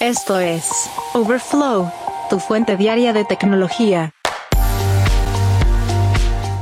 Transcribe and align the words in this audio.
Esto 0.00 0.40
es 0.40 0.88
Overflow, 1.12 1.92
tu 2.30 2.38
fuente 2.38 2.78
diaria 2.78 3.12
de 3.12 3.26
tecnología. 3.26 4.14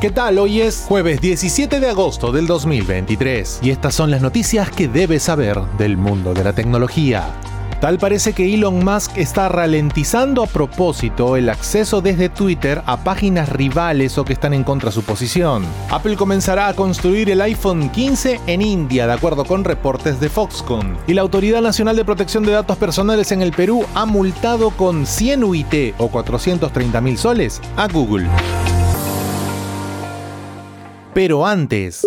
¿Qué 0.00 0.11
tal? 0.11 0.41
Hoy 0.41 0.61
es 0.61 0.86
jueves 0.88 1.20
17 1.20 1.78
de 1.78 1.88
agosto 1.88 2.32
del 2.32 2.48
2023 2.48 3.60
y 3.62 3.70
estas 3.70 3.94
son 3.94 4.10
las 4.10 4.22
noticias 4.22 4.72
que 4.72 4.88
debes 4.88 5.22
saber 5.22 5.60
del 5.78 5.96
mundo 5.96 6.34
de 6.34 6.42
la 6.42 6.52
tecnología. 6.52 7.32
Tal 7.80 7.96
parece 7.96 8.32
que 8.32 8.52
Elon 8.52 8.84
Musk 8.84 9.16
está 9.16 9.48
ralentizando 9.48 10.43
a 10.43 10.46
propósito 10.46 11.36
el 11.36 11.48
acceso 11.48 12.00
desde 12.00 12.29
Twitter 12.29 12.82
a 12.86 13.04
páginas 13.04 13.48
rivales 13.48 14.18
o 14.18 14.25
que 14.25 14.32
están 14.32 14.53
en 14.53 14.64
contra 14.64 14.89
de 14.89 14.95
su 14.95 15.04
posición. 15.04 15.64
Apple 15.89 16.17
comenzará 16.17 16.67
a 16.67 16.75
construir 16.75 17.30
el 17.30 17.41
iPhone 17.41 17.89
15 17.91 18.41
en 18.49 18.62
India, 18.62 19.07
de 19.07 19.12
acuerdo 19.12 19.45
con 19.45 19.62
reportes 19.62 20.18
de 20.18 20.29
Foxconn. 20.29 20.96
Y 21.07 21.14
la 21.14 21.22
Autoridad 21.22 21.62
Nacional 21.62 21.95
de 21.95 22.04
Protección 22.04 22.43
de 22.43 22.50
Datos 22.50 22.79
Personales 22.79 23.30
en 23.30 23.43
el 23.43 23.53
Perú 23.53 23.85
ha 23.95 24.07
multado 24.07 24.71
con 24.71 25.07
100 25.07 25.45
UIT 25.45 25.95
o 25.99 26.08
430 26.08 27.00
mil 27.00 27.17
soles 27.17 27.61
a 27.76 27.86
Google. 27.86 28.26
Pero 31.14 31.46
antes, 31.46 32.06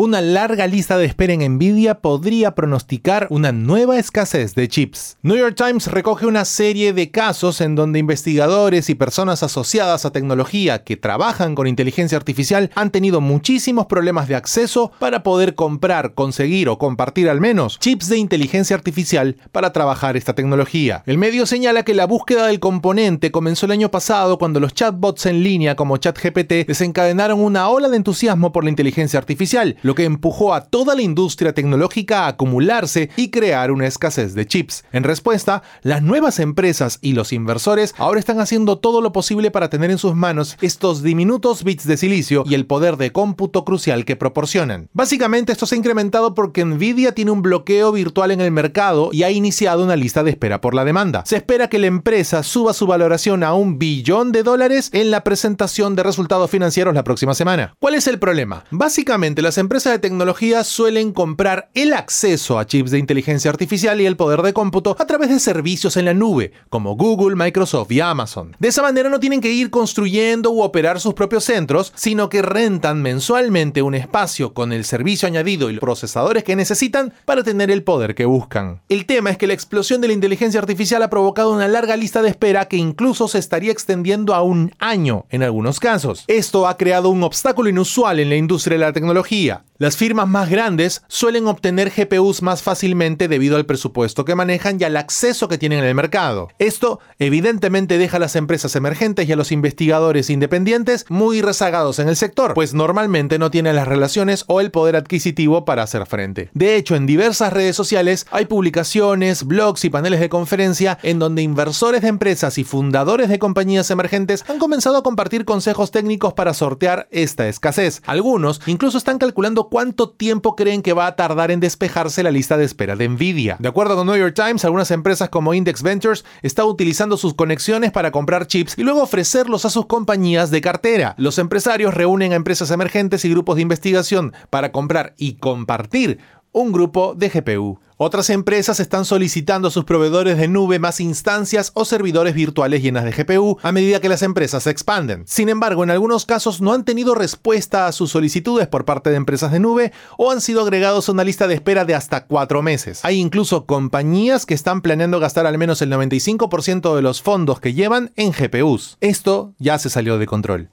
una 0.00 0.22
larga 0.22 0.66
lista 0.66 0.96
de 0.96 1.04
espera 1.04 1.34
en 1.34 1.56
Nvidia 1.56 2.00
podría 2.00 2.54
pronosticar 2.54 3.26
una 3.28 3.52
nueva 3.52 3.98
escasez 3.98 4.54
de 4.54 4.66
chips. 4.66 5.18
New 5.20 5.36
York 5.36 5.54
Times 5.54 5.88
recoge 5.88 6.24
una 6.24 6.46
serie 6.46 6.94
de 6.94 7.10
casos 7.10 7.60
en 7.60 7.74
donde 7.74 7.98
investigadores 7.98 8.88
y 8.88 8.94
personas 8.94 9.42
asociadas 9.42 10.06
a 10.06 10.10
tecnología 10.10 10.84
que 10.84 10.96
trabajan 10.96 11.54
con 11.54 11.66
inteligencia 11.66 12.16
artificial 12.16 12.70
han 12.74 12.90
tenido 12.90 13.20
muchísimos 13.20 13.84
problemas 13.84 14.26
de 14.26 14.36
acceso 14.36 14.90
para 14.98 15.22
poder 15.22 15.54
comprar, 15.54 16.14
conseguir 16.14 16.70
o 16.70 16.78
compartir 16.78 17.28
al 17.28 17.42
menos 17.42 17.78
chips 17.78 18.08
de 18.08 18.16
inteligencia 18.16 18.76
artificial 18.76 19.36
para 19.52 19.74
trabajar 19.74 20.16
esta 20.16 20.34
tecnología. 20.34 21.02
El 21.04 21.18
medio 21.18 21.44
señala 21.44 21.82
que 21.82 21.92
la 21.92 22.06
búsqueda 22.06 22.46
del 22.46 22.58
componente 22.58 23.30
comenzó 23.30 23.66
el 23.66 23.72
año 23.72 23.90
pasado 23.90 24.38
cuando 24.38 24.60
los 24.60 24.72
chatbots 24.72 25.26
en 25.26 25.42
línea 25.42 25.76
como 25.76 25.98
ChatGPT 25.98 26.66
desencadenaron 26.66 27.38
una 27.38 27.68
ola 27.68 27.90
de 27.90 27.98
entusiasmo 27.98 28.50
por 28.50 28.64
la 28.64 28.70
inteligencia 28.70 29.18
artificial, 29.18 29.76
lo 29.90 29.96
que 29.96 30.04
empujó 30.04 30.54
a 30.54 30.66
toda 30.66 30.94
la 30.94 31.02
industria 31.02 31.52
tecnológica 31.52 32.20
a 32.20 32.28
acumularse 32.28 33.10
y 33.16 33.30
crear 33.30 33.72
una 33.72 33.88
escasez 33.88 34.34
de 34.34 34.46
chips. 34.46 34.84
En 34.92 35.02
respuesta, 35.02 35.64
las 35.82 36.00
nuevas 36.00 36.38
empresas 36.38 37.00
y 37.02 37.12
los 37.12 37.32
inversores 37.32 37.92
ahora 37.98 38.20
están 38.20 38.38
haciendo 38.38 38.78
todo 38.78 39.00
lo 39.00 39.10
posible 39.12 39.50
para 39.50 39.68
tener 39.68 39.90
en 39.90 39.98
sus 39.98 40.14
manos 40.14 40.56
estos 40.60 41.02
diminutos 41.02 41.64
bits 41.64 41.88
de 41.88 41.96
silicio 41.96 42.44
y 42.46 42.54
el 42.54 42.66
poder 42.66 42.98
de 42.98 43.10
cómputo 43.10 43.64
crucial 43.64 44.04
que 44.04 44.14
proporcionan. 44.14 44.88
Básicamente 44.92 45.50
esto 45.50 45.66
se 45.66 45.74
ha 45.74 45.78
incrementado 45.78 46.36
porque 46.36 46.64
Nvidia 46.64 47.10
tiene 47.12 47.32
un 47.32 47.42
bloqueo 47.42 47.90
virtual 47.90 48.30
en 48.30 48.40
el 48.40 48.52
mercado 48.52 49.10
y 49.12 49.24
ha 49.24 49.32
iniciado 49.32 49.82
una 49.82 49.96
lista 49.96 50.22
de 50.22 50.30
espera 50.30 50.60
por 50.60 50.74
la 50.74 50.84
demanda. 50.84 51.24
Se 51.26 51.34
espera 51.34 51.68
que 51.68 51.80
la 51.80 51.88
empresa 51.88 52.44
suba 52.44 52.74
su 52.74 52.86
valoración 52.86 53.42
a 53.42 53.54
un 53.54 53.80
billón 53.80 54.30
de 54.30 54.44
dólares 54.44 54.90
en 54.92 55.10
la 55.10 55.24
presentación 55.24 55.96
de 55.96 56.04
resultados 56.04 56.48
financieros 56.48 56.94
la 56.94 57.02
próxima 57.02 57.34
semana. 57.34 57.74
¿Cuál 57.80 57.96
es 57.96 58.06
el 58.06 58.20
problema? 58.20 58.62
Básicamente 58.70 59.42
las 59.42 59.58
empresas 59.58 59.79
de 59.88 59.98
tecnología 59.98 60.62
suelen 60.62 61.12
comprar 61.12 61.70
el 61.72 61.94
acceso 61.94 62.58
a 62.58 62.66
chips 62.66 62.90
de 62.90 62.98
inteligencia 62.98 63.50
artificial 63.50 63.98
y 64.00 64.06
el 64.06 64.18
poder 64.18 64.42
de 64.42 64.52
cómputo 64.52 64.94
a 64.98 65.06
través 65.06 65.30
de 65.30 65.40
servicios 65.40 65.96
en 65.96 66.04
la 66.04 66.12
nube, 66.12 66.52
como 66.68 66.96
Google, 66.96 67.36
Microsoft 67.36 67.90
y 67.92 68.00
Amazon. 68.00 68.54
De 68.58 68.68
esa 68.68 68.82
manera 68.82 69.08
no 69.08 69.20
tienen 69.20 69.40
que 69.40 69.52
ir 69.52 69.70
construyendo 69.70 70.50
u 70.50 70.60
operar 70.60 71.00
sus 71.00 71.14
propios 71.14 71.44
centros, 71.44 71.92
sino 71.96 72.28
que 72.28 72.42
rentan 72.42 73.00
mensualmente 73.00 73.80
un 73.80 73.94
espacio 73.94 74.52
con 74.52 74.74
el 74.74 74.84
servicio 74.84 75.26
añadido 75.26 75.70
y 75.70 75.74
los 75.74 75.80
procesadores 75.80 76.44
que 76.44 76.56
necesitan 76.56 77.14
para 77.24 77.42
tener 77.42 77.70
el 77.70 77.82
poder 77.82 78.14
que 78.14 78.26
buscan. 78.26 78.82
El 78.90 79.06
tema 79.06 79.30
es 79.30 79.38
que 79.38 79.46
la 79.46 79.54
explosión 79.54 80.02
de 80.02 80.08
la 80.08 80.14
inteligencia 80.14 80.60
artificial 80.60 81.02
ha 81.02 81.08
provocado 81.10 81.52
una 81.52 81.68
larga 81.68 81.96
lista 81.96 82.20
de 82.20 82.28
espera 82.28 82.68
que 82.68 82.76
incluso 82.76 83.28
se 83.28 83.38
estaría 83.38 83.72
extendiendo 83.72 84.34
a 84.34 84.42
un 84.42 84.74
año 84.78 85.24
en 85.30 85.42
algunos 85.42 85.80
casos. 85.80 86.24
Esto 86.26 86.66
ha 86.66 86.76
creado 86.76 87.08
un 87.08 87.22
obstáculo 87.22 87.68
inusual 87.68 88.18
en 88.18 88.28
la 88.28 88.36
industria 88.36 88.76
de 88.76 88.84
la 88.84 88.92
tecnología. 88.92 89.64
Las 89.80 89.96
firmas 89.96 90.28
más 90.28 90.50
grandes 90.50 91.00
suelen 91.08 91.46
obtener 91.46 91.90
GPUs 91.90 92.42
más 92.42 92.62
fácilmente 92.62 93.28
debido 93.28 93.56
al 93.56 93.64
presupuesto 93.64 94.26
que 94.26 94.34
manejan 94.34 94.76
y 94.78 94.84
al 94.84 94.94
acceso 94.98 95.48
que 95.48 95.56
tienen 95.56 95.78
en 95.78 95.86
el 95.86 95.94
mercado. 95.94 96.48
Esto 96.58 97.00
evidentemente 97.18 97.96
deja 97.96 98.18
a 98.18 98.20
las 98.20 98.36
empresas 98.36 98.76
emergentes 98.76 99.26
y 99.26 99.32
a 99.32 99.36
los 99.36 99.52
investigadores 99.52 100.28
independientes 100.28 101.06
muy 101.08 101.40
rezagados 101.40 101.98
en 101.98 102.10
el 102.10 102.16
sector, 102.16 102.52
pues 102.52 102.74
normalmente 102.74 103.38
no 103.38 103.50
tienen 103.50 103.74
las 103.74 103.88
relaciones 103.88 104.44
o 104.48 104.60
el 104.60 104.70
poder 104.70 104.96
adquisitivo 104.96 105.64
para 105.64 105.84
hacer 105.84 106.04
frente. 106.04 106.50
De 106.52 106.76
hecho, 106.76 106.94
en 106.94 107.06
diversas 107.06 107.50
redes 107.50 107.74
sociales 107.74 108.26
hay 108.30 108.44
publicaciones, 108.44 109.44
blogs 109.44 109.86
y 109.86 109.88
paneles 109.88 110.20
de 110.20 110.28
conferencia 110.28 110.98
en 111.02 111.18
donde 111.18 111.40
inversores 111.40 112.02
de 112.02 112.08
empresas 112.08 112.58
y 112.58 112.64
fundadores 112.64 113.30
de 113.30 113.38
compañías 113.38 113.90
emergentes 113.90 114.44
han 114.46 114.58
comenzado 114.58 114.98
a 114.98 115.02
compartir 115.02 115.46
consejos 115.46 115.90
técnicos 115.90 116.34
para 116.34 116.52
sortear 116.52 117.08
esta 117.10 117.48
escasez. 117.48 118.02
Algunos 118.04 118.60
incluso 118.66 118.98
están 118.98 119.16
calculando 119.16 119.69
cuánto 119.70 120.10
tiempo 120.10 120.56
creen 120.56 120.82
que 120.82 120.92
va 120.92 121.06
a 121.06 121.16
tardar 121.16 121.50
en 121.50 121.60
despejarse 121.60 122.22
la 122.22 122.30
lista 122.30 122.58
de 122.58 122.64
espera 122.64 122.96
de 122.96 123.08
Nvidia. 123.08 123.56
De 123.58 123.68
acuerdo 123.68 123.96
con 123.96 124.06
New 124.06 124.16
York 124.16 124.34
Times, 124.34 124.64
algunas 124.64 124.90
empresas 124.90 125.30
como 125.30 125.54
Index 125.54 125.82
Ventures 125.82 126.24
están 126.42 126.66
utilizando 126.66 127.16
sus 127.16 127.34
conexiones 127.34 127.92
para 127.92 128.10
comprar 128.10 128.46
chips 128.46 128.76
y 128.76 128.82
luego 128.82 129.02
ofrecerlos 129.02 129.64
a 129.64 129.70
sus 129.70 129.86
compañías 129.86 130.50
de 130.50 130.60
cartera. 130.60 131.14
Los 131.16 131.38
empresarios 131.38 131.94
reúnen 131.94 132.32
a 132.32 132.36
empresas 132.36 132.70
emergentes 132.70 133.24
y 133.24 133.30
grupos 133.30 133.56
de 133.56 133.62
investigación 133.62 134.34
para 134.50 134.72
comprar 134.72 135.14
y 135.16 135.34
compartir 135.34 136.18
un 136.52 136.72
grupo 136.72 137.14
de 137.14 137.28
GPU. 137.28 137.78
Otras 138.02 138.30
empresas 138.30 138.80
están 138.80 139.04
solicitando 139.04 139.68
a 139.68 139.70
sus 139.70 139.84
proveedores 139.84 140.38
de 140.38 140.48
nube 140.48 140.78
más 140.78 141.00
instancias 141.00 141.70
o 141.74 141.84
servidores 141.84 142.34
virtuales 142.34 142.82
llenas 142.82 143.04
de 143.04 143.10
GPU 143.12 143.58
a 143.62 143.72
medida 143.72 144.00
que 144.00 144.08
las 144.08 144.22
empresas 144.22 144.62
se 144.62 144.70
expanden. 144.70 145.24
Sin 145.26 145.50
embargo, 145.50 145.84
en 145.84 145.90
algunos 145.90 146.24
casos 146.24 146.62
no 146.62 146.72
han 146.72 146.86
tenido 146.86 147.14
respuesta 147.14 147.86
a 147.86 147.92
sus 147.92 148.10
solicitudes 148.10 148.68
por 148.68 148.86
parte 148.86 149.10
de 149.10 149.16
empresas 149.16 149.52
de 149.52 149.60
nube 149.60 149.92
o 150.16 150.30
han 150.30 150.40
sido 150.40 150.62
agregados 150.62 151.10
a 151.10 151.12
una 151.12 151.24
lista 151.24 151.46
de 151.46 151.56
espera 151.56 151.84
de 151.84 151.94
hasta 151.94 152.24
cuatro 152.24 152.62
meses. 152.62 153.04
Hay 153.04 153.18
incluso 153.18 153.66
compañías 153.66 154.46
que 154.46 154.54
están 154.54 154.80
planeando 154.80 155.20
gastar 155.20 155.44
al 155.44 155.58
menos 155.58 155.82
el 155.82 155.92
95% 155.92 156.96
de 156.96 157.02
los 157.02 157.20
fondos 157.20 157.60
que 157.60 157.74
llevan 157.74 158.12
en 158.16 158.32
GPUs. 158.32 158.96
Esto 159.02 159.52
ya 159.58 159.78
se 159.78 159.90
salió 159.90 160.16
de 160.16 160.24
control. 160.24 160.70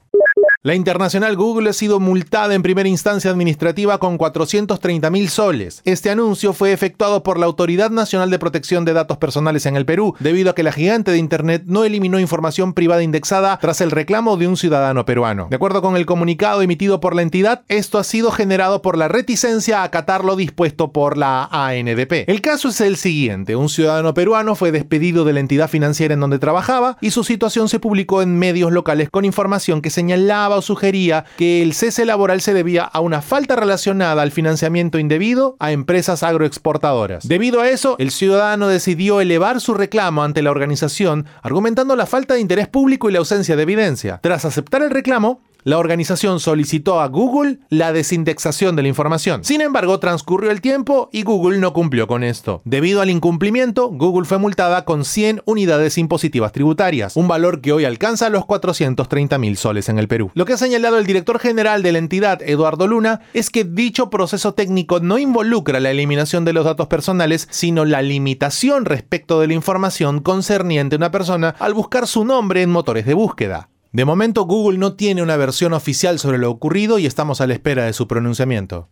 La 0.64 0.74
internacional 0.74 1.36
Google 1.36 1.70
ha 1.70 1.72
sido 1.72 2.00
multada 2.00 2.52
en 2.52 2.62
primera 2.62 2.88
instancia 2.88 3.30
administrativa 3.30 3.98
con 3.98 4.18
430 4.18 5.08
mil 5.08 5.28
soles. 5.28 5.82
Este 5.84 6.10
anuncio 6.10 6.52
fue 6.52 6.72
efectuado 6.72 7.22
por 7.22 7.38
la 7.38 7.46
Autoridad 7.46 7.90
Nacional 7.90 8.28
de 8.28 8.40
Protección 8.40 8.84
de 8.84 8.92
Datos 8.92 9.18
Personales 9.18 9.66
en 9.66 9.76
el 9.76 9.86
Perú, 9.86 10.16
debido 10.18 10.50
a 10.50 10.56
que 10.56 10.64
la 10.64 10.72
gigante 10.72 11.12
de 11.12 11.18
Internet 11.18 11.62
no 11.66 11.84
eliminó 11.84 12.18
información 12.18 12.74
privada 12.74 13.04
indexada 13.04 13.56
tras 13.60 13.80
el 13.80 13.92
reclamo 13.92 14.36
de 14.36 14.48
un 14.48 14.56
ciudadano 14.56 15.04
peruano. 15.04 15.46
De 15.48 15.54
acuerdo 15.54 15.80
con 15.80 15.94
el 15.94 16.06
comunicado 16.06 16.60
emitido 16.60 16.98
por 16.98 17.14
la 17.14 17.22
entidad, 17.22 17.62
esto 17.68 17.96
ha 17.96 18.02
sido 18.02 18.32
generado 18.32 18.82
por 18.82 18.98
la 18.98 19.06
reticencia 19.06 19.82
a 19.82 19.84
acatar 19.84 20.24
lo 20.24 20.34
dispuesto 20.34 20.90
por 20.90 21.16
la 21.16 21.44
ANDP. 21.52 22.28
El 22.28 22.40
caso 22.40 22.70
es 22.70 22.80
el 22.80 22.96
siguiente, 22.96 23.54
un 23.54 23.68
ciudadano 23.68 24.12
peruano 24.12 24.56
fue 24.56 24.72
despedido 24.72 25.24
de 25.24 25.34
la 25.34 25.40
entidad 25.40 25.68
financiera 25.70 26.14
en 26.14 26.20
donde 26.20 26.40
trabajaba 26.40 26.98
y 27.00 27.12
su 27.12 27.22
situación 27.22 27.68
se 27.68 27.78
publicó 27.78 28.22
en 28.22 28.36
medios 28.36 28.72
locales 28.72 29.08
con 29.08 29.24
información 29.24 29.82
que 29.82 29.90
señalaba 29.90 30.47
o 30.56 30.62
sugería 30.62 31.24
que 31.36 31.62
el 31.62 31.74
cese 31.74 32.04
laboral 32.04 32.40
se 32.40 32.54
debía 32.54 32.84
a 32.84 33.00
una 33.00 33.22
falta 33.22 33.56
relacionada 33.56 34.22
al 34.22 34.32
financiamiento 34.32 34.98
indebido 34.98 35.56
a 35.58 35.72
empresas 35.72 36.22
agroexportadoras. 36.22 37.26
Debido 37.26 37.60
a 37.60 37.68
eso, 37.68 37.96
el 37.98 38.10
ciudadano 38.10 38.68
decidió 38.68 39.20
elevar 39.20 39.60
su 39.60 39.74
reclamo 39.74 40.22
ante 40.22 40.42
la 40.42 40.50
organización, 40.50 41.26
argumentando 41.42 41.96
la 41.96 42.06
falta 42.06 42.34
de 42.34 42.40
interés 42.40 42.68
público 42.68 43.08
y 43.08 43.12
la 43.12 43.18
ausencia 43.18 43.56
de 43.56 43.62
evidencia. 43.62 44.20
Tras 44.22 44.44
aceptar 44.44 44.82
el 44.82 44.90
reclamo, 44.90 45.40
la 45.64 45.78
organización 45.78 46.40
solicitó 46.40 47.00
a 47.00 47.08
Google 47.08 47.58
la 47.68 47.92
desindexación 47.92 48.76
de 48.76 48.82
la 48.82 48.88
información. 48.88 49.44
Sin 49.44 49.60
embargo, 49.60 49.98
transcurrió 49.98 50.50
el 50.50 50.60
tiempo 50.60 51.10
y 51.12 51.24
Google 51.24 51.58
no 51.58 51.72
cumplió 51.72 52.06
con 52.06 52.22
esto. 52.22 52.62
Debido 52.64 53.02
al 53.02 53.10
incumplimiento, 53.10 53.90
Google 53.90 54.24
fue 54.24 54.38
multada 54.38 54.84
con 54.84 55.04
100 55.04 55.42
unidades 55.44 55.98
impositivas 55.98 56.52
tributarias, 56.52 57.16
un 57.16 57.28
valor 57.28 57.60
que 57.60 57.72
hoy 57.72 57.84
alcanza 57.84 58.30
los 58.30 58.46
430 58.46 59.36
mil 59.36 59.56
soles 59.56 59.88
en 59.88 59.98
el 59.98 60.08
Perú. 60.08 60.30
Lo 60.38 60.44
que 60.44 60.52
ha 60.52 60.56
señalado 60.56 60.98
el 60.98 61.04
director 61.04 61.40
general 61.40 61.82
de 61.82 61.90
la 61.90 61.98
entidad, 61.98 62.40
Eduardo 62.42 62.86
Luna, 62.86 63.22
es 63.34 63.50
que 63.50 63.64
dicho 63.64 64.08
proceso 64.08 64.54
técnico 64.54 65.00
no 65.00 65.18
involucra 65.18 65.80
la 65.80 65.90
eliminación 65.90 66.44
de 66.44 66.52
los 66.52 66.64
datos 66.64 66.86
personales, 66.86 67.48
sino 67.50 67.84
la 67.84 68.02
limitación 68.02 68.84
respecto 68.84 69.40
de 69.40 69.48
la 69.48 69.54
información 69.54 70.20
concerniente 70.20 70.94
a 70.94 70.98
una 70.98 71.10
persona 71.10 71.56
al 71.58 71.74
buscar 71.74 72.06
su 72.06 72.24
nombre 72.24 72.62
en 72.62 72.70
motores 72.70 73.04
de 73.04 73.14
búsqueda. 73.14 73.68
De 73.90 74.04
momento 74.04 74.44
Google 74.44 74.78
no 74.78 74.94
tiene 74.94 75.24
una 75.24 75.36
versión 75.36 75.72
oficial 75.72 76.20
sobre 76.20 76.38
lo 76.38 76.52
ocurrido 76.52 77.00
y 77.00 77.06
estamos 77.06 77.40
a 77.40 77.48
la 77.48 77.54
espera 77.54 77.86
de 77.86 77.92
su 77.92 78.06
pronunciamiento. 78.06 78.90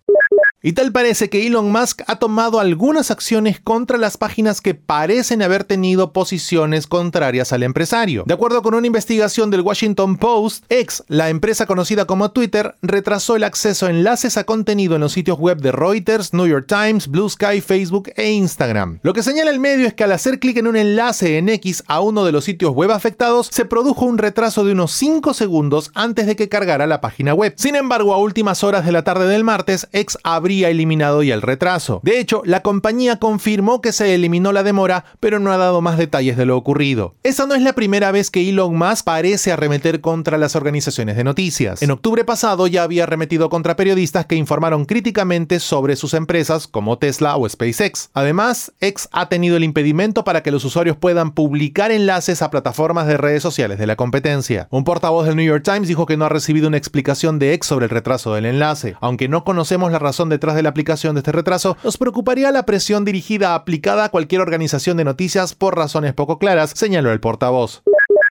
Y 0.66 0.72
tal 0.72 0.90
parece 0.90 1.30
que 1.30 1.46
Elon 1.46 1.70
Musk 1.70 2.02
ha 2.08 2.18
tomado 2.18 2.58
algunas 2.58 3.12
acciones 3.12 3.60
contra 3.60 3.98
las 3.98 4.16
páginas 4.16 4.60
que 4.60 4.74
parecen 4.74 5.40
haber 5.40 5.62
tenido 5.62 6.12
posiciones 6.12 6.88
contrarias 6.88 7.52
al 7.52 7.62
empresario. 7.62 8.24
De 8.26 8.34
acuerdo 8.34 8.62
con 8.62 8.74
una 8.74 8.88
investigación 8.88 9.48
del 9.52 9.60
Washington 9.60 10.16
Post, 10.16 10.64
X, 10.68 11.04
la 11.06 11.30
empresa 11.30 11.66
conocida 11.66 12.04
como 12.06 12.32
Twitter, 12.32 12.74
retrasó 12.82 13.36
el 13.36 13.44
acceso 13.44 13.86
a 13.86 13.90
enlaces 13.90 14.36
a 14.38 14.42
contenido 14.42 14.96
en 14.96 15.02
los 15.02 15.12
sitios 15.12 15.38
web 15.38 15.58
de 15.58 15.70
Reuters, 15.70 16.34
New 16.34 16.48
York 16.48 16.66
Times, 16.66 17.06
Blue 17.06 17.30
Sky, 17.30 17.60
Facebook 17.60 18.10
e 18.16 18.32
Instagram. 18.32 18.98
Lo 19.04 19.12
que 19.12 19.22
señala 19.22 19.52
el 19.52 19.60
medio 19.60 19.86
es 19.86 19.94
que 19.94 20.02
al 20.02 20.10
hacer 20.10 20.40
clic 20.40 20.56
en 20.56 20.66
un 20.66 20.74
enlace 20.74 21.38
en 21.38 21.48
X 21.48 21.84
a 21.86 22.00
uno 22.00 22.24
de 22.24 22.32
los 22.32 22.42
sitios 22.42 22.72
web 22.72 22.90
afectados, 22.90 23.50
se 23.52 23.66
produjo 23.66 24.04
un 24.04 24.18
retraso 24.18 24.64
de 24.64 24.72
unos 24.72 24.90
5 24.90 25.32
segundos 25.32 25.92
antes 25.94 26.26
de 26.26 26.34
que 26.34 26.48
cargara 26.48 26.88
la 26.88 27.00
página 27.00 27.34
web. 27.34 27.54
Sin 27.56 27.76
embargo, 27.76 28.12
a 28.12 28.18
últimas 28.18 28.64
horas 28.64 28.84
de 28.84 28.90
la 28.90 29.04
tarde 29.04 29.28
del 29.28 29.44
martes, 29.44 29.86
X 29.92 30.18
habría 30.56 30.70
eliminado 30.70 31.22
ya 31.22 31.34
el 31.34 31.42
retraso. 31.42 32.00
De 32.02 32.18
hecho, 32.18 32.42
la 32.44 32.62
compañía 32.62 33.18
confirmó 33.18 33.80
que 33.80 33.92
se 33.92 34.14
eliminó 34.14 34.52
la 34.52 34.62
demora, 34.62 35.04
pero 35.20 35.38
no 35.38 35.52
ha 35.52 35.56
dado 35.56 35.82
más 35.82 35.98
detalles 35.98 36.36
de 36.36 36.46
lo 36.46 36.56
ocurrido. 36.56 37.14
Esa 37.22 37.46
no 37.46 37.54
es 37.54 37.62
la 37.62 37.74
primera 37.74 38.10
vez 38.12 38.30
que 38.30 38.48
Elon 38.48 38.76
Musk 38.76 39.04
parece 39.04 39.52
arremeter 39.52 40.00
contra 40.00 40.38
las 40.38 40.56
organizaciones 40.56 41.16
de 41.16 41.24
noticias. 41.24 41.82
En 41.82 41.90
octubre 41.90 42.24
pasado 42.24 42.66
ya 42.66 42.82
había 42.82 43.02
arremetido 43.02 43.50
contra 43.50 43.76
periodistas 43.76 44.26
que 44.26 44.36
informaron 44.36 44.84
críticamente 44.84 45.60
sobre 45.60 45.96
sus 45.96 46.14
empresas 46.14 46.66
como 46.66 46.98
Tesla 46.98 47.36
o 47.36 47.48
SpaceX. 47.48 48.10
Además, 48.14 48.72
X 48.80 49.08
ha 49.12 49.28
tenido 49.28 49.56
el 49.56 49.64
impedimento 49.64 50.24
para 50.24 50.42
que 50.42 50.50
los 50.50 50.64
usuarios 50.64 50.96
puedan 50.96 51.32
publicar 51.32 51.90
enlaces 51.90 52.42
a 52.42 52.50
plataformas 52.50 53.06
de 53.06 53.16
redes 53.16 53.42
sociales 53.42 53.78
de 53.78 53.86
la 53.86 53.96
competencia. 53.96 54.68
Un 54.70 54.84
portavoz 54.84 55.26
del 55.26 55.36
New 55.36 55.46
York 55.46 55.64
Times 55.64 55.88
dijo 55.88 56.06
que 56.06 56.16
no 56.16 56.24
ha 56.24 56.30
recibido 56.30 56.68
una 56.68 56.76
explicación 56.76 57.38
de 57.38 57.52
X 57.54 57.68
sobre 57.68 57.84
el 57.84 57.90
retraso 57.90 58.34
del 58.34 58.46
enlace. 58.46 58.96
Aunque 59.00 59.28
no 59.28 59.44
conocemos 59.44 59.92
la 59.92 59.98
razón 59.98 60.28
detrás 60.36 60.54
de 60.54 60.62
la 60.62 60.68
aplicación 60.68 61.14
de 61.14 61.20
este 61.20 61.32
retraso, 61.32 61.76
nos 61.82 61.96
preocuparía 61.96 62.52
la 62.52 62.66
presión 62.66 63.04
dirigida 63.04 63.54
aplicada 63.54 64.04
a 64.04 64.08
cualquier 64.10 64.40
organización 64.40 64.96
de 64.96 65.04
noticias 65.04 65.54
por 65.54 65.76
razones 65.76 66.14
poco 66.14 66.38
claras, 66.38 66.70
señaló 66.74 67.10
el 67.10 67.20
portavoz. 67.20 67.82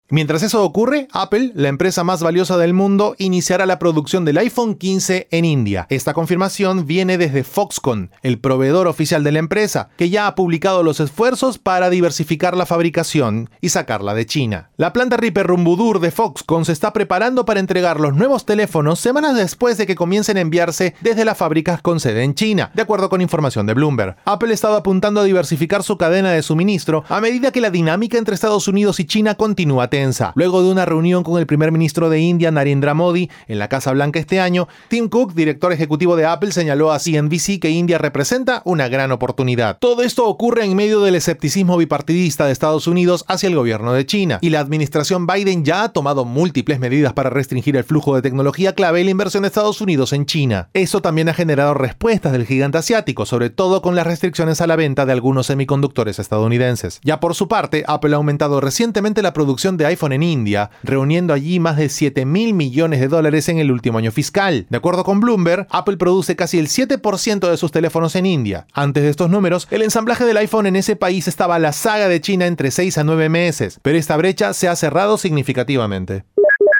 Mientras 0.09 0.43
eso 0.43 0.63
ocurre, 0.63 1.07
Apple, 1.13 1.51
la 1.55 1.67
empresa 1.67 2.03
más 2.03 2.21
valiosa 2.21 2.57
del 2.57 2.75
mundo, 2.75 3.15
iniciará 3.17 3.65
la 3.65 3.79
producción 3.79 4.23
del 4.23 4.37
iPhone 4.37 4.75
15 4.75 5.29
en 5.31 5.45
India. 5.45 5.87
Esta 5.89 6.13
confirmación 6.13 6.85
viene 6.85 7.17
desde 7.17 7.43
Foxconn, 7.43 8.11
el 8.21 8.37
proveedor 8.37 8.85
oficial 8.85 9.23
de 9.23 9.31
la 9.31 9.39
empresa, 9.39 9.89
que 9.97 10.11
ya 10.11 10.27
ha 10.27 10.35
publicado 10.35 10.83
los 10.83 10.99
esfuerzos 10.99 11.57
para 11.57 11.89
diversificar 11.89 12.55
la 12.55 12.67
fabricación 12.67 13.49
y 13.61 13.69
sacarla 13.69 14.13
de 14.13 14.27
China. 14.27 14.69
La 14.77 14.93
planta 14.93 15.17
Reaper 15.17 15.47
Rumbudur 15.47 15.99
de 15.99 16.11
Foxconn 16.11 16.65
se 16.65 16.73
está 16.73 16.93
preparando 16.93 17.45
para 17.45 17.59
entregar 17.59 17.99
los 17.99 18.13
nuevos 18.13 18.45
teléfonos 18.45 18.99
semanas 18.99 19.35
después 19.35 19.79
de 19.79 19.87
que 19.87 19.95
comiencen 19.95 20.37
a 20.37 20.41
enviarse 20.41 20.93
desde 21.01 21.25
las 21.25 21.39
fábricas 21.39 21.81
con 21.81 21.99
sede 21.99 22.23
en 22.23 22.35
China, 22.35 22.69
de 22.75 22.83
acuerdo 22.83 23.09
con 23.09 23.21
información 23.21 23.65
de 23.65 23.73
Bloomberg. 23.73 24.17
Apple 24.25 24.53
estaba 24.53 24.77
apuntando 24.77 25.21
a 25.21 25.23
diversificar 25.23 25.81
su 25.81 25.97
cadena 25.97 26.29
de 26.31 26.43
suministro 26.43 27.03
a 27.09 27.21
medida 27.21 27.51
que 27.51 27.59
la 27.59 27.71
dinámica 27.71 28.19
entre 28.19 28.35
Estados 28.35 28.67
Unidos 28.67 28.99
y 28.99 29.05
China 29.05 29.33
continúa 29.33 29.89
Luego 30.35 30.61
de 30.61 30.71
una 30.71 30.85
reunión 30.85 31.23
con 31.23 31.39
el 31.39 31.47
primer 31.47 31.71
ministro 31.71 32.09
de 32.09 32.19
India, 32.19 32.51
Narendra 32.51 32.93
Modi, 32.93 33.29
en 33.47 33.59
la 33.59 33.69
Casa 33.69 33.91
Blanca 33.93 34.19
este 34.19 34.39
año, 34.39 34.67
Tim 34.89 35.07
Cook, 35.07 35.33
director 35.33 35.71
ejecutivo 35.71 36.15
de 36.15 36.25
Apple, 36.25 36.51
señaló 36.51 36.91
a 36.91 36.99
CNBC 36.99 37.59
que 37.61 37.69
India 37.69 37.97
representa 37.97 38.61
una 38.65 38.89
gran 38.89 39.11
oportunidad. 39.11 39.77
Todo 39.79 40.03
esto 40.03 40.25
ocurre 40.27 40.65
en 40.65 40.75
medio 40.75 40.99
del 41.01 41.15
escepticismo 41.15 41.77
bipartidista 41.77 42.45
de 42.45 42.51
Estados 42.51 42.87
Unidos 42.87 43.23
hacia 43.27 43.47
el 43.47 43.55
gobierno 43.55 43.93
de 43.93 44.05
China, 44.05 44.39
y 44.41 44.49
la 44.49 44.59
administración 44.59 45.27
Biden 45.27 45.63
ya 45.63 45.83
ha 45.83 45.89
tomado 45.89 46.25
múltiples 46.25 46.79
medidas 46.79 47.13
para 47.13 47.29
restringir 47.29 47.77
el 47.77 47.83
flujo 47.83 48.15
de 48.15 48.21
tecnología 48.21 48.73
clave 48.73 49.01
y 49.01 49.05
la 49.05 49.11
inversión 49.11 49.43
de 49.43 49.47
Estados 49.47 49.79
Unidos 49.79 50.11
en 50.11 50.25
China. 50.25 50.69
Eso 50.73 51.01
también 51.01 51.29
ha 51.29 51.33
generado 51.33 51.73
respuestas 51.73 52.33
del 52.33 52.45
gigante 52.45 52.77
asiático, 52.77 53.25
sobre 53.25 53.49
todo 53.49 53.81
con 53.81 53.95
las 53.95 54.05
restricciones 54.05 54.59
a 54.59 54.67
la 54.67 54.75
venta 54.75 55.05
de 55.05 55.13
algunos 55.13 55.47
semiconductores 55.47 56.19
estadounidenses. 56.19 56.99
Ya 57.03 57.19
por 57.19 57.33
su 57.33 57.47
parte, 57.47 57.85
Apple 57.87 58.13
ha 58.13 58.17
aumentado 58.17 58.59
recientemente 58.59 59.21
la 59.21 59.33
producción 59.33 59.77
de 59.77 59.84
iPhone 59.85 60.13
en 60.13 60.23
India, 60.23 60.71
reuniendo 60.83 61.33
allí 61.33 61.59
más 61.59 61.77
de 61.77 61.89
7 61.89 62.25
mil 62.25 62.53
millones 62.53 62.99
de 62.99 63.07
dólares 63.07 63.49
en 63.49 63.59
el 63.59 63.71
último 63.71 63.97
año 63.97 64.11
fiscal. 64.11 64.65
De 64.69 64.77
acuerdo 64.77 65.03
con 65.03 65.19
Bloomberg, 65.19 65.67
Apple 65.69 65.97
produce 65.97 66.35
casi 66.35 66.59
el 66.59 66.67
7% 66.67 67.49
de 67.49 67.57
sus 67.57 67.71
teléfonos 67.71 68.15
en 68.15 68.25
India. 68.25 68.67
Antes 68.73 69.03
de 69.03 69.09
estos 69.09 69.29
números, 69.29 69.67
el 69.71 69.81
ensamblaje 69.81 70.25
del 70.25 70.37
iPhone 70.37 70.67
en 70.67 70.75
ese 70.75 70.95
país 70.95 71.27
estaba 71.27 71.55
a 71.55 71.59
la 71.59 71.73
saga 71.73 72.07
de 72.07 72.21
China 72.21 72.45
entre 72.45 72.71
6 72.71 72.97
a 72.97 73.03
9 73.03 73.29
meses, 73.29 73.79
pero 73.81 73.97
esta 73.97 74.17
brecha 74.17 74.53
se 74.53 74.67
ha 74.67 74.75
cerrado 74.75 75.17
significativamente. 75.17 76.25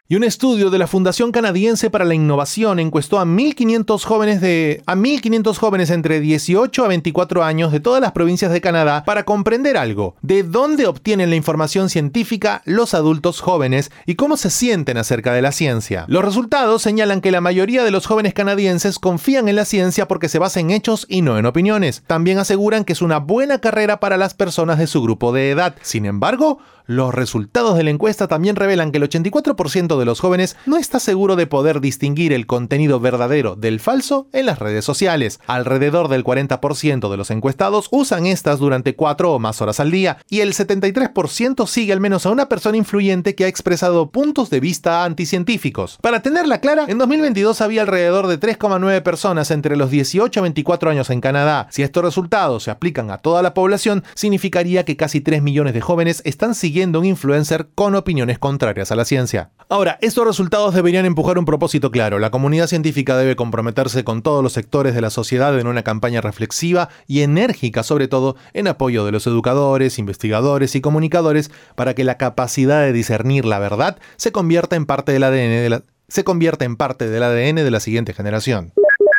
Y 0.08 0.16
un 0.16 0.24
estudio 0.24 0.70
de 0.70 0.78
la 0.78 0.86
Fundación 0.86 1.32
Canadiense 1.32 1.90
para 1.90 2.06
la 2.06 2.14
Innovación 2.14 2.78
encuestó 2.78 3.18
a 3.18 3.26
1500 3.26 4.06
jóvenes 4.06 4.40
de 4.40 4.84
a 4.86 4.96
1500 4.96 5.58
jóvenes 5.58 5.90
entre 5.90 6.20
18 6.20 6.86
a 6.86 6.88
24 6.88 7.44
años 7.44 7.72
de 7.72 7.80
todas 7.80 8.02
las 8.02 8.12
provincias 8.12 8.52
de 8.52 8.62
Canadá 8.62 9.04
para 9.04 9.26
comprender 9.26 9.78
algo, 9.78 10.16
de 10.22 10.44
dónde 10.44 10.86
obtienen 10.86 11.32
la 11.32 11.36
información 11.36 11.90
científica 11.90 12.62
los 12.66 12.94
adultos 12.94 13.42
jóvenes 13.42 13.90
y 14.06 14.14
cómo 14.14 14.38
se 14.38 14.52
sienten 14.52 14.98
acerca 14.98 15.34
de 15.34 15.42
la 15.42 15.52
ciencia. 15.52 16.06
Los 16.08 16.24
resultados 16.24 16.84
señalan 16.84 17.20
que 17.20 17.32
la 17.32 17.42
mayoría 17.42 17.84
de 17.84 17.90
los 17.90 18.06
jóvenes 18.06 18.36
canadienses 18.36 19.00
confían 19.00 19.50
en 19.50 19.56
la 19.56 19.66
ciencia 19.66 20.08
porque 20.08 20.30
se 20.30 20.38
basa 20.38 20.60
en 20.60 20.70
hechos 20.70 21.08
y 21.10 21.24
no 21.24 21.40
en 21.40 21.48
opiniones. 21.48 22.04
También 22.06 22.38
aseguran 22.38 22.86
que 22.86 22.94
es 22.94 23.02
una 23.02 23.18
buena 23.18 23.58
carrera 23.58 24.00
para 24.00 24.18
las 24.18 24.36
personas 24.36 24.78
de 24.78 24.86
su 24.86 25.02
grupo 25.02 25.34
de 25.34 25.50
edad. 25.50 25.74
Sin 25.82 26.06
embargo, 26.06 26.60
los 26.88 27.14
resultados 27.14 27.78
de 27.78 27.84
la 27.84 27.90
encuesta 27.90 28.28
también 28.28 28.56
revelan 28.56 28.92
que 28.92 29.00
el 29.00 29.10
84% 29.10 29.98
de 29.98 30.06
los 30.06 30.20
jóvenes 30.20 30.56
no 30.68 30.78
está 30.78 31.00
seguro 31.00 31.36
de 31.36 31.48
poder 31.48 31.82
distinguir 31.82 32.32
el 32.32 32.46
contenido 32.46 33.00
verdadero 33.00 33.56
del 33.56 33.80
falso 33.80 34.28
en 34.34 34.46
las 34.46 34.60
redes 34.60 34.86
sociales. 34.86 35.40
Alrededor 35.48 36.10
del 36.10 36.24
40% 36.24 37.10
de 37.10 37.18
los 37.18 37.32
encuestados 37.32 37.88
usan 37.92 38.28
estas 38.28 38.60
durante 38.60 38.96
4 38.96 39.34
o 39.34 39.40
más 39.40 39.62
horas 39.62 39.80
al 39.80 39.90
día 39.90 40.18
y 40.30 40.42
el 40.42 40.54
73% 40.54 41.66
sigue 41.66 41.92
al 41.92 42.00
menos 42.00 42.26
a 42.26 42.32
una 42.32 42.48
persona 42.50 42.78
influyente 42.78 43.34
que 43.34 43.46
ha 43.46 43.48
expresado 43.48 44.12
puntos 44.12 44.52
de 44.52 44.60
vista 44.60 45.04
anticientíficos. 45.06 45.98
Para 46.02 46.22
tenerla 46.22 46.60
clara, 46.62 46.86
en 46.88 47.00
2022 47.00 47.62
había 47.62 47.82
alrededor 47.82 48.28
de 48.28 48.40
3,9 48.40 49.02
personas 49.02 49.50
entre 49.50 49.76
los 49.76 49.90
18 49.90 50.40
a 50.40 50.44
24 50.44 50.92
años 50.92 51.10
en 51.10 51.22
Canadá. 51.22 51.68
Si 51.72 51.82
estos 51.82 52.04
resultados 52.04 52.64
se 52.64 52.72
aplican 52.72 53.10
a 53.10 53.18
toda 53.18 53.42
la 53.42 53.56
población, 53.56 54.04
significaría 54.14 54.86
que 54.86 54.98
casi 54.98 55.22
3 55.22 55.42
millones 55.42 55.74
de 55.74 55.82
jóvenes 55.82 56.22
están 56.26 56.54
siguiendo 56.54 56.75
un 56.84 57.06
influencer 57.06 57.70
con 57.74 57.96
opiniones 57.96 58.38
contrarias 58.38 58.92
a 58.92 58.96
la 58.96 59.06
ciencia. 59.06 59.52
Ahora, 59.70 59.98
estos 60.02 60.28
resultados 60.28 60.76
deberían 60.76 61.06
empujar 61.06 61.40
un 61.40 61.46
propósito 61.46 61.90
claro. 61.90 62.20
La 62.20 62.32
comunidad 62.32 62.68
científica 62.68 63.16
debe 63.16 63.38
comprometerse 63.38 64.04
con 64.04 64.22
todos 64.22 64.44
los 64.44 64.54
sectores 64.54 64.94
de 64.94 65.02
la 65.02 65.10
sociedad 65.10 65.58
en 65.58 65.68
una 65.68 65.84
campaña 65.84 66.20
reflexiva 66.20 66.90
y 67.08 67.22
enérgica, 67.22 67.82
sobre 67.84 68.08
todo 68.08 68.36
en 68.54 68.68
apoyo 68.68 69.06
de 69.06 69.14
los 69.14 69.26
educadores, 69.26 69.98
investigadores 70.00 70.76
y 70.76 70.82
comunicadores, 70.82 71.50
para 71.76 71.94
que 71.96 72.04
la 72.04 72.18
capacidad 72.18 72.82
de 72.82 72.92
discernir 72.92 73.46
la 73.46 73.60
verdad 73.60 73.98
se 74.18 74.34
convierta 74.34 74.76
en 74.76 74.86
parte 74.86 75.14
del 75.14 75.24
ADN 75.24 75.64
de 75.64 75.70
la, 75.70 75.84
se 76.10 76.24
convierta 76.26 76.66
en 76.66 76.76
parte 76.76 77.10
del 77.10 77.24
ADN 77.24 77.56
de 77.56 77.72
la 77.72 77.80
siguiente 77.80 78.14
generación. 78.14 78.74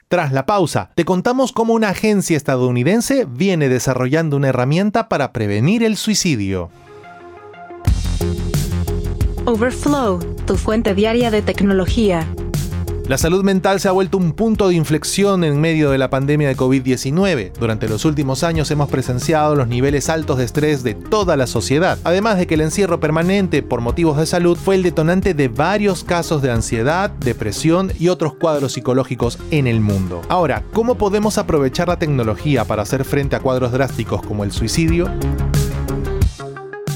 Tras 0.08 0.30
la 0.30 0.46
pausa, 0.46 0.90
te 0.94 1.04
contamos 1.04 1.50
cómo 1.50 1.74
una 1.74 1.88
agencia 1.88 2.36
estadounidense 2.36 3.26
viene 3.28 3.68
desarrollando 3.68 4.36
una 4.36 4.50
herramienta 4.50 5.08
para 5.08 5.32
prevenir 5.32 5.82
el 5.82 5.96
suicidio. 5.96 6.70
Overflow, 9.48 10.18
tu 10.44 10.56
fuente 10.56 10.92
diaria 10.92 11.30
de 11.30 11.40
tecnología. 11.40 12.26
La 13.06 13.16
salud 13.16 13.44
mental 13.44 13.78
se 13.78 13.86
ha 13.86 13.92
vuelto 13.92 14.18
un 14.18 14.32
punto 14.32 14.66
de 14.66 14.74
inflexión 14.74 15.44
en 15.44 15.60
medio 15.60 15.92
de 15.92 15.98
la 15.98 16.10
pandemia 16.10 16.48
de 16.48 16.56
COVID-19. 16.56 17.52
Durante 17.52 17.88
los 17.88 18.04
últimos 18.04 18.42
años 18.42 18.68
hemos 18.72 18.88
presenciado 18.88 19.54
los 19.54 19.68
niveles 19.68 20.08
altos 20.08 20.38
de 20.38 20.44
estrés 20.44 20.82
de 20.82 20.94
toda 20.94 21.36
la 21.36 21.46
sociedad, 21.46 21.96
además 22.02 22.38
de 22.38 22.48
que 22.48 22.54
el 22.54 22.62
encierro 22.62 22.98
permanente 22.98 23.62
por 23.62 23.80
motivos 23.80 24.18
de 24.18 24.26
salud 24.26 24.58
fue 24.58 24.74
el 24.74 24.82
detonante 24.82 25.32
de 25.32 25.46
varios 25.46 26.02
casos 26.02 26.42
de 26.42 26.50
ansiedad, 26.50 27.10
depresión 27.10 27.92
y 28.00 28.08
otros 28.08 28.34
cuadros 28.34 28.72
psicológicos 28.72 29.38
en 29.52 29.68
el 29.68 29.80
mundo. 29.80 30.22
Ahora, 30.28 30.64
¿cómo 30.72 30.96
podemos 30.96 31.38
aprovechar 31.38 31.86
la 31.86 32.00
tecnología 32.00 32.64
para 32.64 32.82
hacer 32.82 33.04
frente 33.04 33.36
a 33.36 33.40
cuadros 33.40 33.70
drásticos 33.70 34.22
como 34.22 34.42
el 34.42 34.50
suicidio? 34.50 35.08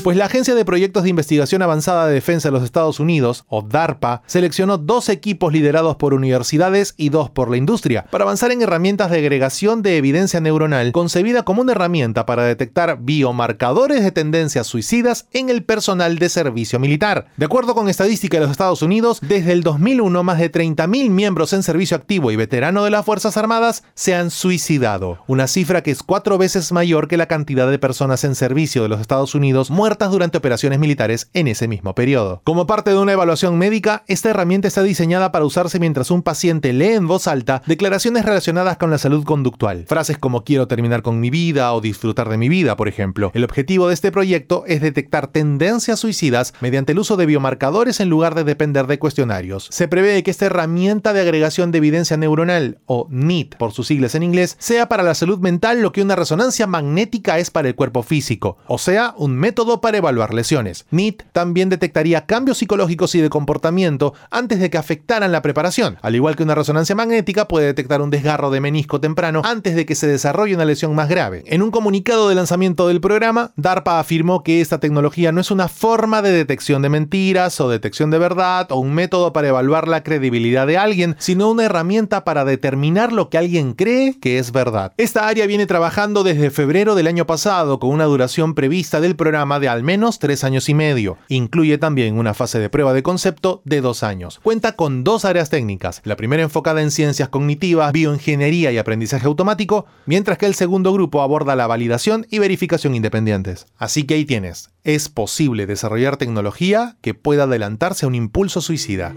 Pues 0.02 0.16
la 0.16 0.24
Agencia 0.24 0.54
de 0.54 0.64
Proyectos 0.64 1.02
de 1.02 1.10
Investigación 1.10 1.60
Avanzada 1.60 2.06
de 2.06 2.14
Defensa 2.14 2.48
de 2.48 2.52
los 2.52 2.62
Estados 2.62 3.00
Unidos, 3.00 3.44
o 3.48 3.60
DARPA, 3.60 4.22
seleccionó 4.24 4.78
dos 4.78 5.10
equipos 5.10 5.52
liderados 5.52 5.96
por 5.96 6.14
universidades 6.14 6.94
y 6.96 7.10
dos 7.10 7.28
por 7.28 7.50
la 7.50 7.58
industria, 7.58 8.06
para 8.10 8.24
avanzar 8.24 8.50
en 8.50 8.62
herramientas 8.62 9.10
de 9.10 9.18
agregación 9.18 9.82
de 9.82 9.98
evidencia 9.98 10.40
neuronal 10.40 10.92
concebida 10.92 11.42
como 11.42 11.60
una 11.60 11.72
herramienta 11.72 12.24
para 12.24 12.44
detectar 12.44 12.98
biomarcadores 13.02 14.02
de 14.02 14.10
tendencias 14.10 14.66
suicidas 14.66 15.26
en 15.32 15.50
el 15.50 15.64
personal 15.64 16.18
de 16.18 16.30
servicio 16.30 16.78
militar. 16.78 17.26
De 17.36 17.44
acuerdo 17.44 17.74
con 17.74 17.90
estadística 17.90 18.38
de 18.38 18.44
los 18.44 18.52
Estados 18.52 18.80
Unidos, 18.80 19.18
desde 19.20 19.52
el 19.52 19.62
2001 19.62 20.24
más 20.24 20.38
de 20.38 20.50
30.000 20.50 21.10
miembros 21.10 21.52
en 21.52 21.62
servicio 21.62 21.98
activo 21.98 22.30
y 22.30 22.36
veterano 22.36 22.84
de 22.84 22.90
las 22.90 23.04
Fuerzas 23.04 23.36
Armadas 23.36 23.84
se 23.92 24.14
han 24.14 24.30
suicidado, 24.30 25.22
una 25.26 25.46
cifra 25.46 25.82
que 25.82 25.90
es 25.90 26.02
cuatro 26.02 26.38
veces 26.38 26.72
mayor 26.72 27.06
que 27.06 27.18
la 27.18 27.26
cantidad 27.26 27.70
de 27.70 27.78
personas 27.78 28.24
en 28.24 28.34
servicio 28.34 28.82
de 28.82 28.88
los 28.88 29.02
Estados 29.02 29.34
Unidos 29.34 29.70
muertas 29.70 29.89
durante 29.98 30.38
operaciones 30.38 30.78
militares 30.78 31.28
en 31.34 31.48
ese 31.48 31.68
mismo 31.68 31.94
periodo. 31.94 32.40
Como 32.44 32.66
parte 32.66 32.90
de 32.90 32.98
una 32.98 33.12
evaluación 33.12 33.58
médica, 33.58 34.04
esta 34.06 34.30
herramienta 34.30 34.68
está 34.68 34.82
diseñada 34.82 35.32
para 35.32 35.44
usarse 35.44 35.78
mientras 35.78 36.10
un 36.10 36.22
paciente 36.22 36.72
lee 36.72 36.92
en 36.94 37.06
voz 37.06 37.26
alta 37.26 37.62
declaraciones 37.66 38.24
relacionadas 38.24 38.76
con 38.76 38.90
la 38.90 38.98
salud 38.98 39.24
conductual. 39.24 39.84
Frases 39.88 40.18
como 40.18 40.44
quiero 40.44 40.68
terminar 40.68 41.02
con 41.02 41.20
mi 41.20 41.30
vida 41.30 41.72
o 41.74 41.80
disfrutar 41.80 42.28
de 42.28 42.38
mi 42.38 42.48
vida, 42.48 42.76
por 42.76 42.88
ejemplo. 42.88 43.30
El 43.34 43.44
objetivo 43.44 43.88
de 43.88 43.94
este 43.94 44.12
proyecto 44.12 44.64
es 44.66 44.80
detectar 44.80 45.26
tendencias 45.26 45.98
suicidas 45.98 46.54
mediante 46.60 46.92
el 46.92 46.98
uso 46.98 47.16
de 47.16 47.26
biomarcadores 47.26 48.00
en 48.00 48.08
lugar 48.08 48.34
de 48.34 48.44
depender 48.44 48.86
de 48.86 48.98
cuestionarios. 48.98 49.68
Se 49.70 49.88
prevé 49.88 50.22
que 50.22 50.30
esta 50.30 50.46
herramienta 50.46 51.12
de 51.12 51.20
agregación 51.20 51.72
de 51.72 51.78
evidencia 51.78 52.16
neuronal, 52.16 52.78
o 52.86 53.08
NIT 53.10 53.56
por 53.56 53.72
sus 53.72 53.88
siglas 53.88 54.14
en 54.14 54.22
inglés, 54.22 54.56
sea 54.58 54.88
para 54.88 55.02
la 55.02 55.14
salud 55.14 55.40
mental 55.40 55.82
lo 55.82 55.92
que 55.92 56.02
una 56.02 56.16
resonancia 56.16 56.66
magnética 56.66 57.38
es 57.38 57.50
para 57.50 57.68
el 57.68 57.74
cuerpo 57.74 58.02
físico, 58.02 58.58
o 58.66 58.78
sea, 58.78 59.14
un 59.16 59.34
método 59.34 59.79
para 59.80 59.98
evaluar 59.98 60.34
lesiones. 60.34 60.86
NIT 60.90 61.22
también 61.32 61.68
detectaría 61.68 62.26
cambios 62.26 62.58
psicológicos 62.58 63.14
y 63.14 63.20
de 63.20 63.30
comportamiento 63.30 64.14
antes 64.30 64.60
de 64.60 64.70
que 64.70 64.78
afectaran 64.78 65.32
la 65.32 65.42
preparación, 65.42 65.98
al 66.02 66.14
igual 66.14 66.36
que 66.36 66.42
una 66.42 66.54
resonancia 66.54 66.94
magnética 66.94 67.48
puede 67.48 67.66
detectar 67.66 68.02
un 68.02 68.10
desgarro 68.10 68.50
de 68.50 68.60
menisco 68.60 69.00
temprano 69.00 69.42
antes 69.44 69.74
de 69.74 69.86
que 69.86 69.94
se 69.94 70.06
desarrolle 70.06 70.54
una 70.54 70.64
lesión 70.64 70.94
más 70.94 71.08
grave. 71.08 71.42
En 71.46 71.62
un 71.62 71.70
comunicado 71.70 72.28
de 72.28 72.34
lanzamiento 72.34 72.88
del 72.88 73.00
programa, 73.00 73.52
DARPA 73.56 74.00
afirmó 74.00 74.42
que 74.42 74.60
esta 74.60 74.80
tecnología 74.80 75.32
no 75.32 75.40
es 75.40 75.50
una 75.50 75.68
forma 75.68 76.22
de 76.22 76.32
detección 76.32 76.82
de 76.82 76.88
mentiras 76.88 77.60
o 77.60 77.68
detección 77.68 78.10
de 78.10 78.18
verdad 78.18 78.70
o 78.70 78.76
un 78.76 78.92
método 78.94 79.32
para 79.32 79.48
evaluar 79.48 79.88
la 79.88 80.02
credibilidad 80.02 80.66
de 80.66 80.78
alguien, 80.78 81.16
sino 81.18 81.50
una 81.50 81.64
herramienta 81.64 82.24
para 82.24 82.44
determinar 82.44 83.12
lo 83.12 83.28
que 83.30 83.38
alguien 83.38 83.72
cree 83.72 84.18
que 84.18 84.38
es 84.38 84.52
verdad. 84.52 84.92
Esta 84.96 85.26
área 85.28 85.46
viene 85.46 85.66
trabajando 85.66 86.22
desde 86.22 86.50
febrero 86.50 86.94
del 86.94 87.06
año 87.06 87.26
pasado 87.26 87.78
con 87.78 87.90
una 87.90 88.04
duración 88.04 88.54
prevista 88.54 89.00
del 89.00 89.16
programa 89.16 89.60
de 89.60 89.68
al 89.72 89.82
menos 89.82 90.18
tres 90.18 90.44
años 90.44 90.68
y 90.68 90.74
medio. 90.74 91.18
Incluye 91.28 91.78
también 91.78 92.18
una 92.18 92.34
fase 92.34 92.58
de 92.58 92.70
prueba 92.70 92.92
de 92.92 93.02
concepto 93.02 93.62
de 93.64 93.80
dos 93.80 94.02
años. 94.02 94.40
Cuenta 94.42 94.72
con 94.72 95.04
dos 95.04 95.24
áreas 95.24 95.50
técnicas, 95.50 96.00
la 96.04 96.16
primera 96.16 96.42
enfocada 96.42 96.82
en 96.82 96.90
ciencias 96.90 97.28
cognitivas, 97.28 97.92
bioingeniería 97.92 98.72
y 98.72 98.78
aprendizaje 98.78 99.26
automático, 99.26 99.86
mientras 100.06 100.38
que 100.38 100.46
el 100.46 100.54
segundo 100.54 100.92
grupo 100.92 101.22
aborda 101.22 101.56
la 101.56 101.66
validación 101.66 102.26
y 102.30 102.38
verificación 102.38 102.94
independientes. 102.94 103.66
Así 103.78 104.04
que 104.04 104.14
ahí 104.14 104.24
tienes, 104.24 104.70
es 104.84 105.08
posible 105.08 105.66
desarrollar 105.66 106.16
tecnología 106.16 106.96
que 107.00 107.14
pueda 107.14 107.44
adelantarse 107.44 108.04
a 108.04 108.08
un 108.08 108.14
impulso 108.14 108.60
suicida. 108.60 109.14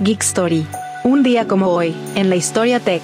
Geek 0.00 0.22
Story. 0.22 0.66
Un 1.04 1.22
día 1.22 1.48
como 1.48 1.68
hoy, 1.68 1.94
en 2.14 2.30
la 2.30 2.36
historia 2.36 2.80
tech. 2.80 3.02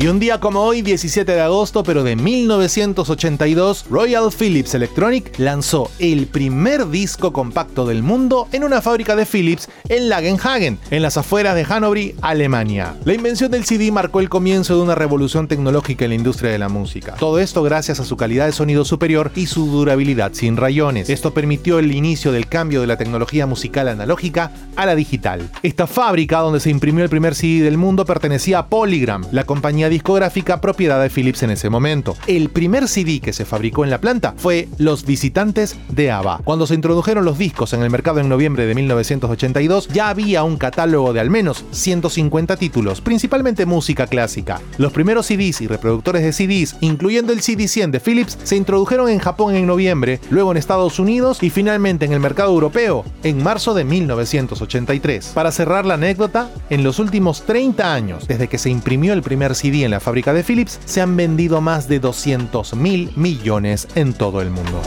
Y 0.00 0.06
un 0.06 0.18
día 0.18 0.40
como 0.40 0.62
hoy, 0.62 0.80
17 0.80 1.30
de 1.30 1.42
agosto, 1.42 1.82
pero 1.82 2.02
de 2.02 2.16
1982, 2.16 3.84
Royal 3.90 4.30
Philips 4.32 4.74
Electronic 4.74 5.38
lanzó 5.38 5.90
el 5.98 6.26
primer 6.26 6.88
disco 6.88 7.34
compacto 7.34 7.84
del 7.84 8.02
mundo 8.02 8.48
en 8.52 8.64
una 8.64 8.80
fábrica 8.80 9.14
de 9.14 9.26
Philips 9.26 9.68
en 9.90 10.08
Lagenhagen, 10.08 10.78
en 10.90 11.02
las 11.02 11.18
afueras 11.18 11.54
de 11.54 11.66
Hannover, 11.66 12.14
Alemania. 12.22 12.96
La 13.04 13.12
invención 13.12 13.50
del 13.50 13.66
CD 13.66 13.92
marcó 13.92 14.20
el 14.20 14.30
comienzo 14.30 14.74
de 14.74 14.80
una 14.80 14.94
revolución 14.94 15.48
tecnológica 15.48 16.06
en 16.06 16.12
la 16.12 16.14
industria 16.14 16.50
de 16.50 16.58
la 16.58 16.70
música. 16.70 17.16
Todo 17.16 17.38
esto 17.38 17.62
gracias 17.62 18.00
a 18.00 18.06
su 18.06 18.16
calidad 18.16 18.46
de 18.46 18.52
sonido 18.52 18.86
superior 18.86 19.30
y 19.34 19.48
su 19.48 19.66
durabilidad 19.66 20.32
sin 20.32 20.56
rayones. 20.56 21.10
Esto 21.10 21.34
permitió 21.34 21.78
el 21.78 21.92
inicio 21.92 22.32
del 22.32 22.46
cambio 22.48 22.80
de 22.80 22.86
la 22.86 22.96
tecnología 22.96 23.44
musical 23.44 23.86
analógica 23.86 24.50
a 24.76 24.86
la 24.86 24.94
digital. 24.94 25.50
Esta 25.62 25.86
fábrica 25.86 26.38
donde 26.38 26.60
se 26.60 26.70
imprimió 26.70 27.04
el 27.04 27.10
primer 27.10 27.34
CD 27.34 27.62
del 27.62 27.76
mundo 27.76 28.06
pertenecía 28.06 28.60
a 28.60 28.66
Polygram, 28.68 29.26
la 29.30 29.44
compañía 29.44 29.89
discográfica 29.90 30.62
propiedad 30.62 31.02
de 31.02 31.10
Philips 31.10 31.42
en 31.42 31.50
ese 31.50 31.68
momento. 31.68 32.16
El 32.26 32.48
primer 32.48 32.88
CD 32.88 33.20
que 33.20 33.34
se 33.34 33.44
fabricó 33.44 33.84
en 33.84 33.90
la 33.90 34.00
planta 34.00 34.32
fue 34.38 34.68
Los 34.78 35.04
Visitantes 35.04 35.76
de 35.90 36.10
ABBA. 36.10 36.40
Cuando 36.44 36.66
se 36.66 36.74
introdujeron 36.74 37.26
los 37.26 37.36
discos 37.36 37.74
en 37.74 37.82
el 37.82 37.90
mercado 37.90 38.20
en 38.20 38.28
noviembre 38.28 38.64
de 38.64 38.74
1982, 38.74 39.88
ya 39.88 40.08
había 40.08 40.44
un 40.44 40.56
catálogo 40.56 41.12
de 41.12 41.20
al 41.20 41.28
menos 41.28 41.64
150 41.72 42.56
títulos, 42.56 43.00
principalmente 43.00 43.66
música 43.66 44.06
clásica. 44.06 44.60
Los 44.78 44.92
primeros 44.92 45.26
CDs 45.26 45.60
y 45.60 45.66
reproductores 45.66 46.22
de 46.22 46.32
CDs, 46.32 46.76
incluyendo 46.80 47.32
el 47.32 47.40
CD100 47.40 47.90
de 47.90 48.00
Philips, 48.00 48.38
se 48.42 48.56
introdujeron 48.56 49.10
en 49.10 49.18
Japón 49.18 49.54
en 49.54 49.66
noviembre, 49.66 50.20
luego 50.30 50.50
en 50.52 50.56
Estados 50.56 50.98
Unidos 50.98 51.42
y 51.42 51.50
finalmente 51.50 52.06
en 52.06 52.12
el 52.12 52.20
mercado 52.20 52.52
europeo 52.52 53.04
en 53.22 53.42
marzo 53.42 53.74
de 53.74 53.84
1983. 53.84 55.32
Para 55.34 55.52
cerrar 55.52 55.84
la 55.84 55.94
anécdota, 55.94 56.50
en 56.70 56.84
los 56.84 56.98
últimos 56.98 57.42
30 57.42 57.92
años, 57.92 58.28
desde 58.28 58.48
que 58.48 58.58
se 58.58 58.70
imprimió 58.70 59.12
el 59.12 59.22
primer 59.22 59.54
CD 59.54 59.79
en 59.84 59.90
la 59.90 60.00
fábrica 60.00 60.32
de 60.32 60.44
Philips, 60.44 60.78
se 60.84 61.00
han 61.00 61.16
vendido 61.16 61.60
más 61.60 61.88
de 61.88 62.00
200 62.00 62.74
mil 62.74 63.10
millones 63.16 63.88
en 63.94 64.12
todo 64.12 64.40
el 64.40 64.50
mundo. 64.50 64.80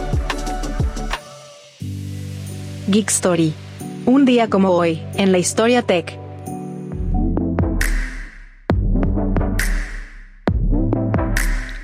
Geek 2.87 3.09
Story. 3.09 3.53
Un 4.05 4.25
día 4.25 4.49
como 4.49 4.71
hoy, 4.71 5.01
en 5.15 5.31
la 5.31 5.37
historia 5.37 5.81
tech. 5.81 6.19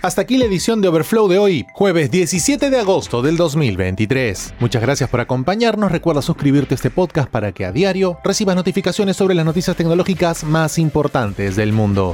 Hasta 0.01 0.21
aquí 0.21 0.37
la 0.37 0.45
edición 0.45 0.81
de 0.81 0.87
Overflow 0.87 1.27
de 1.27 1.39
hoy, 1.39 1.65
jueves 1.73 2.09
17 2.09 2.69
de 2.69 2.79
agosto 2.79 3.21
del 3.21 3.35
2023. 3.35 4.55
Muchas 4.59 4.81
gracias 4.81 5.09
por 5.09 5.19
acompañarnos. 5.19 5.91
Recuerda 5.91 6.21
suscribirte 6.21 6.73
a 6.73 6.77
este 6.77 6.89
podcast 6.89 7.29
para 7.29 7.51
que 7.51 7.65
a 7.65 7.71
diario 7.71 8.17
recibas 8.23 8.55
notificaciones 8.55 9.17
sobre 9.17 9.35
las 9.35 9.45
noticias 9.45 9.75
tecnológicas 9.75 10.45
más 10.45 10.79
importantes 10.79 11.57
del 11.57 11.73
mundo. 11.73 12.13